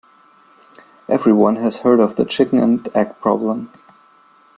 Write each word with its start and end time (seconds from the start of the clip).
Everyone 1.07 1.57
has 1.57 1.77
heard 1.77 1.99
of 1.99 2.15
the 2.15 2.25
chicken 2.25 2.57
and 2.57 2.89
egg 2.95 3.19
problem. 3.21 3.71